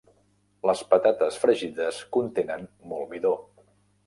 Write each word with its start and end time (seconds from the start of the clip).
Les 0.69 0.79
patates 0.93 1.37
fregides 1.43 2.01
contenent 2.17 2.67
molt 2.95 3.15
midó. 3.15 3.37